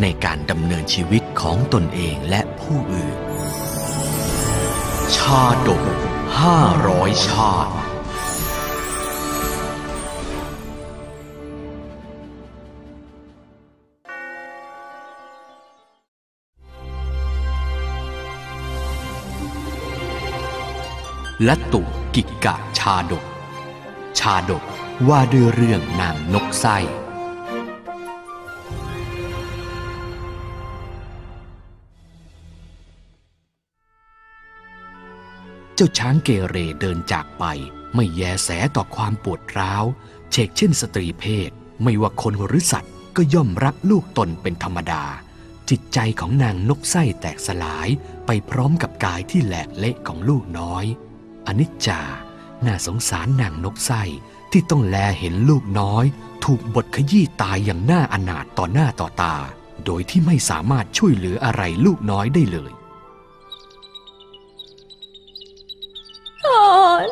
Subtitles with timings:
[0.00, 3.18] ในการดำเนินชีวิตของตนเองและผู้อื่น
[5.16, 5.82] ชาดก
[6.40, 7.74] ห้าร้อยชาติ
[21.44, 21.82] และตุ
[22.14, 23.24] กิกะชาดก
[24.18, 24.64] ชาดก
[25.08, 26.78] ว่าด้วยเรื่องนางนกไส้
[35.82, 37.44] จ้าช้างเกเรเดินจากไป
[37.94, 39.84] ไม่แยแสต่อความปวดร้าว
[40.30, 41.50] เชกเช่นสตรีเพศ
[41.82, 45.04] ไม่ว่าคนหรือสัตว์ ก็ย่อมรักลูกตนเป็นธรรมดา
[45.70, 47.88] จิตใจของนางนกไส้แตกสลาย
[48.26, 50.84] ไปพร้อมกับกายที่แหลกเละของลูกน้อย
[51.46, 52.00] อนิจจา
[52.66, 54.02] น่าสงสารนางนกไส้
[54.52, 56.04] ที่ต้องแลเห็นลูกน้อย
[56.44, 59.36] ถูกบทขยี้ตายอย่างน่าอนาถต่อหน้าต่อตา
[59.84, 62.72] โดยที่ไม่สามารถช่วยเหลืออะไรลูกน้อยได้เลย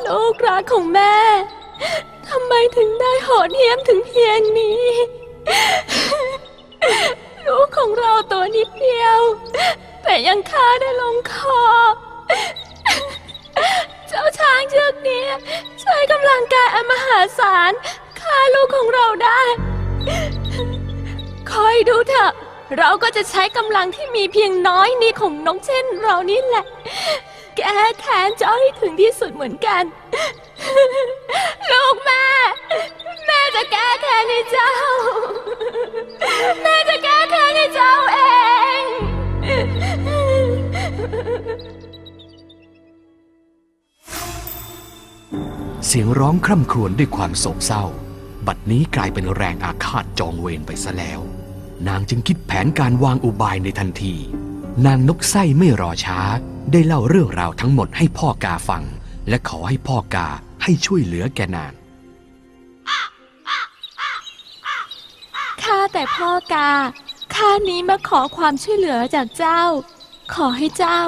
[0.07, 1.17] ลูกรักของแม่
[2.29, 4.87] ทำไมถึงได้โหดเหี้ยมถึงเพียงนี้
[7.47, 9.21] ลูกของเราตัวนิดเดียว
[10.03, 11.63] แต่ยังฆ่าได้ลงคอ
[14.09, 15.27] เจ้าช้างเชือกนี้
[15.81, 17.73] ใช้กำลังกายอันมหาศาล
[18.21, 19.41] ฆ่าลูกของเราได้
[21.51, 22.33] คอยดูเถอะ
[22.79, 26.65] เราก็จะใช้กำลังที่มีเพียงน้อยนิดของน้องเช่นเรานี่แหละ
[27.59, 29.83] แก้แค้นเจ้าให้ถึงที่สุดเหมือนกัน
[31.71, 32.27] ลูกแม่
[33.27, 34.71] แม่จะแก้แค้นให้เจ้า
[36.63, 38.19] แม่จะแก้แค้นให้เจ้าเอ
[38.81, 38.83] ง
[45.87, 47.85] เสียงร้องคร่ำครวญด้วยความโศกเศร้า
[48.47, 51.21] บัดนี้กลายเป็นแรงอาฆาตจองเวรไปซะแล้ว
[51.89, 54.15] นางจึงคิดแผนการวางอุบายในทันที
[54.87, 56.21] นางนกไส้ไม่รอช้า
[56.73, 58.85] ได้เล่าเรื่องราวทั้งหมดให้พ่อกาฟัง
[59.29, 60.29] และขอให้พ่อกา
[60.63, 61.73] ให้ช่วยเหลือแกนาง
[65.63, 66.71] ข้าแต่พ่อกา
[67.35, 69.63] ข้านี้มาขอความช่วยเหลือจากเจ้า
[70.35, 71.01] ขอให้เจ้า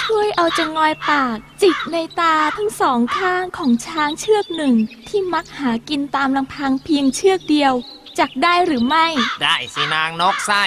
[0.00, 4.74] ช่วยเอาจะงอยปาก จิกในตาทั้งสองข้างของช้างเชือกหนึ่ง
[5.08, 7.74] ที่มักหากินตามลำพังเพียงเชือกเดียว
[8.18, 9.06] จักได้หรือไม่
[9.42, 10.64] ได้สินางนกไส้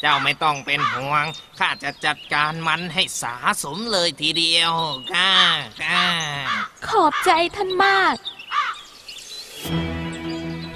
[0.00, 1.24] เจ้าไม่ต้องเป็นห่วง
[1.58, 4.72] ข้าจะจัดการมันให้สาสมเลยทีเดียว
[5.12, 5.32] ก้า
[5.82, 6.02] ก้า
[6.88, 8.14] ขอบใจท่านมาก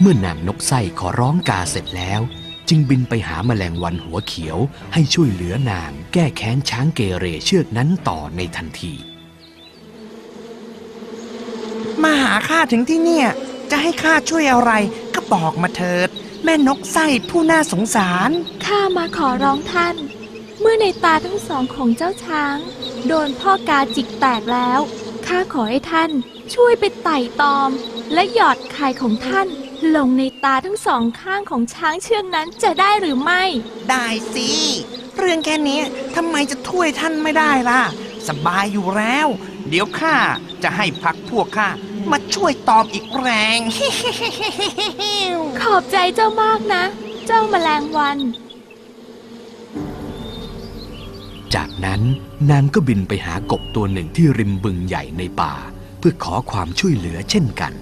[0.01, 2.21] เมื่อนางนกไส้ขอร้องกาเสร็จแล้ว
[2.69, 4.59] จึงบินไปหาแมลงวันหัวเขียว
[4.93, 8.95] ให้ช่วยเหลือนางแก้แค้นช้างเกเรเชือกนั้นต่อในทันที
[12.03, 13.29] มาหาข้าถึงที่เนี่ย
[13.71, 14.73] จะให้ข้าช่วยอะไร
[15.15, 16.09] ก็บอกมาเถิด
[16.45, 18.31] แม่นกไส้ผู้น่าสงสาร
[18.65, 19.97] ข้ามาขอร้องท่าน
[20.61, 22.57] เมื่อในตาทั้งสองของเจ้าช้าง
[23.07, 24.81] โดนพ่อกาจิกแตกแล้ว
[25.27, 26.11] ข้าขอให้ท่าน
[26.55, 27.71] ช่วยไปไต่ตอม
[28.13, 29.49] และหยอดไข่ของท่าน
[29.97, 33.43] ลงในตาทั้งสองข้างของช้างเชือกนั้นจะได้หรือไม่
[33.91, 34.49] ได้สิ
[35.19, 35.81] เรื่องแค่นี้
[36.17, 37.83] ทำไมจะช่วยท่านไม่ได้ล่ะ
[38.29, 39.29] สบายอยู่แล้ว
[39.69, 40.17] เดี๋ยวข้า
[40.63, 41.69] จะให้พักพวกข้า
[42.11, 43.59] มาช่วยตอมอีกแรง
[45.61, 46.85] ขอบใจเจ้ามากนะ
[47.27, 48.19] เจ้าแมลงวัน
[51.55, 52.01] จากนั้น
[52.51, 55.55] นางก็บินไปหากบตัวหนึ่งที่ริมบึงใหญ่ในป่า
[55.99, 57.73] เพื่อขอความช่วยเหลือเช่นกัน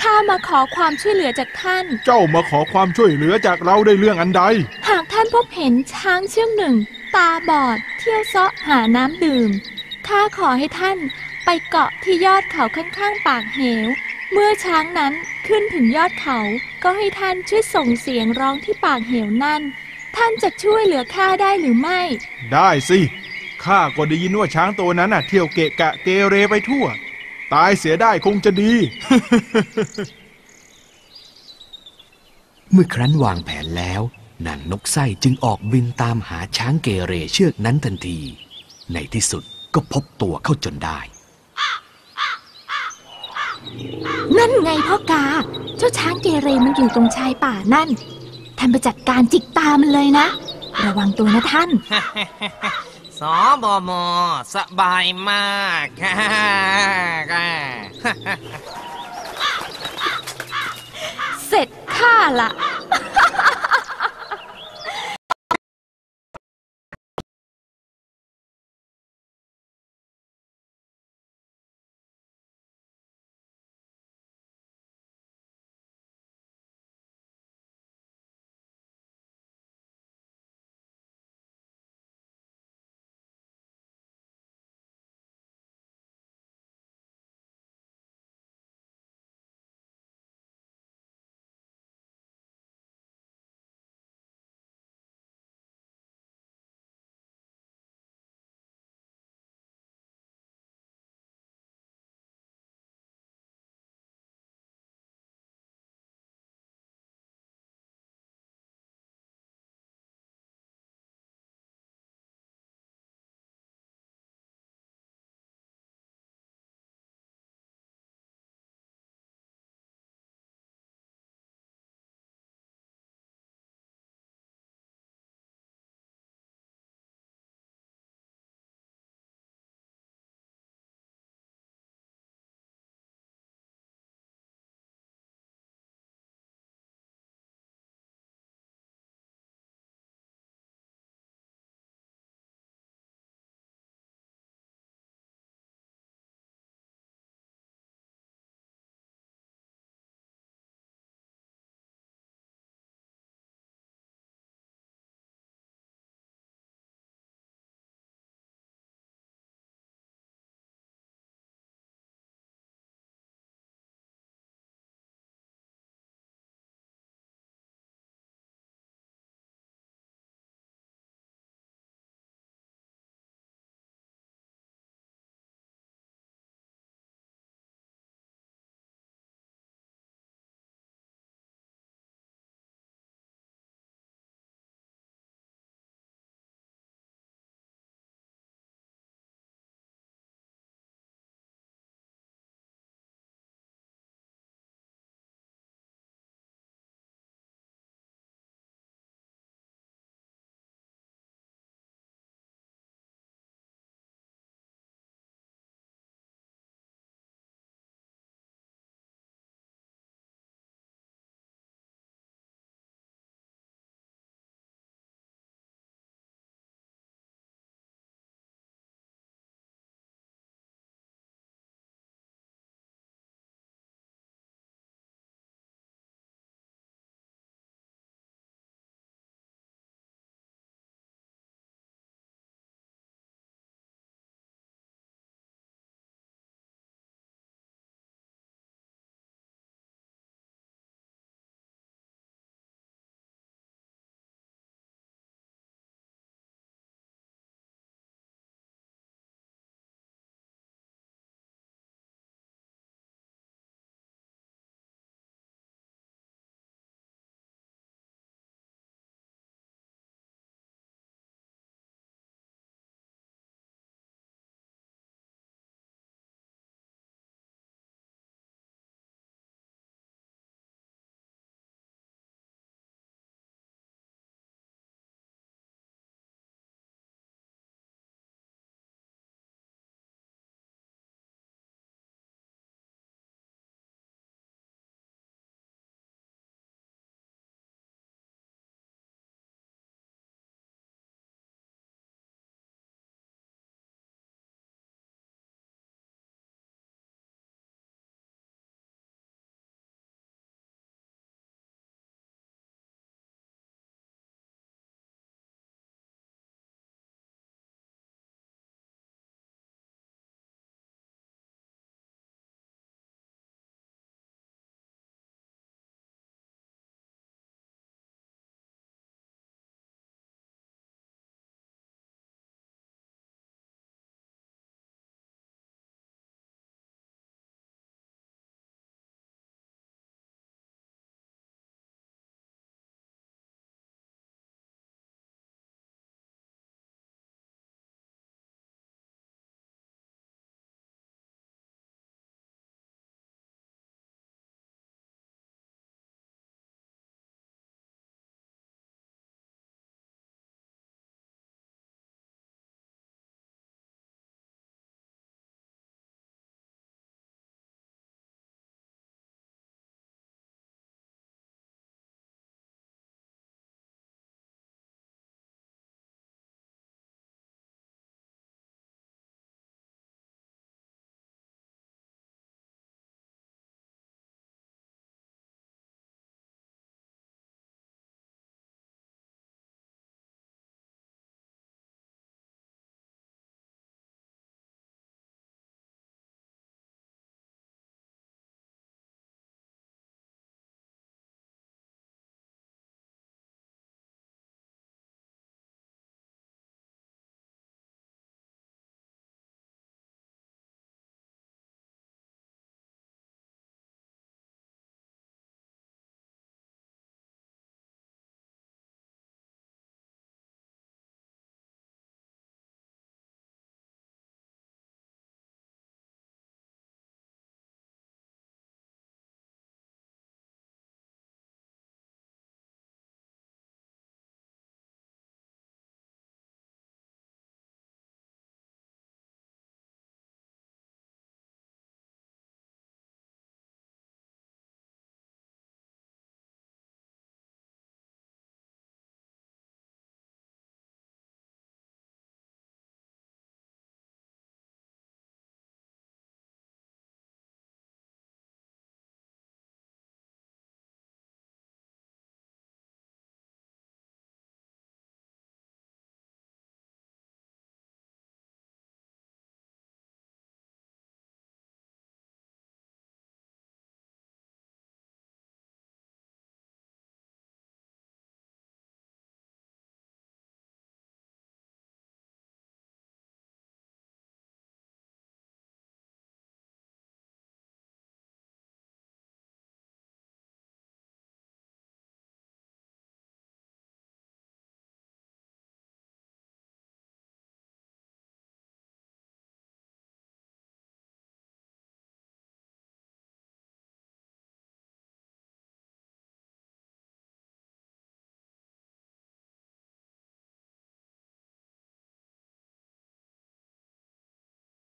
[0.00, 4.42] ข้ามาขอความช่วยเหลือจากท่าน เจ้ามาขอความช่วยเหลือจากเราได้เรื่องอันใด
[4.88, 6.74] หากท่านพบเห็นช้างเชือกหนึ่ง
[7.14, 9.50] ตาบอด เที่ยวเซาะหาน้ำดื่ม
[10.08, 10.98] ข้าขอให้ท่าน
[11.44, 13.86] ไปเกาะที่ยอดเขาข้างๆปากเหว
[14.32, 15.12] เมื่อช้างนั้น
[15.46, 16.38] ขึ้นถึงยอดเขา
[16.82, 19.62] ก็ให้ท่านช่วยส่งเสียงร้องที่ปากเหวนั่น
[20.16, 22.00] ท่านจะช่วยเหลือข้าได้หรือไม่
[22.52, 23.00] ได้สิ
[23.64, 26.86] ข้าก็ได้ยินว่าช้างตัวนั้นน่ะเที่ยวเกะกะเกเรไปทั่ว
[27.54, 28.72] ตายเสียได้คงจะดี
[32.72, 34.02] เมื่อครั้นวางแผนแล้ว
[34.46, 38.18] นางนกไส้จึงออกบินตามหาช้างเกเรเชือกนั้นทันที
[38.92, 39.44] ในที่สุด
[39.74, 40.98] ก็พบตัวเข้าจนได้
[44.38, 45.24] นั่นไงพ่อกา
[45.78, 50.26] เจ้าช้างเกเรมันอยู่ตรงชายป่านั่นแถท่านไปจัดการจิกตามันเลยนะ
[50.84, 51.70] ระวังตัวนะท่าน
[53.18, 54.04] สอบอมอ
[54.54, 57.52] สบายมากค่ะ
[61.46, 62.50] เสร็จข้าละ